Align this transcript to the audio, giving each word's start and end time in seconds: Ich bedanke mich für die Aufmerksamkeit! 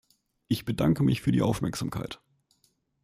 Ich 0.47 0.65
bedanke 0.65 1.03
mich 1.03 1.21
für 1.21 1.31
die 1.31 1.43
Aufmerksamkeit! 1.43 2.21